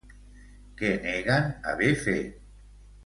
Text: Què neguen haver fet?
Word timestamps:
Què 0.79 0.89
neguen 1.03 1.53
haver 1.73 1.93
fet? 2.09 2.43